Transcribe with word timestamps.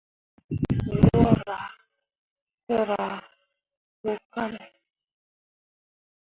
Wǝ 1.19 1.31
rah 1.45 1.67
tǝrah 2.65 3.19
wo 4.03 4.13
kane. 4.33 4.65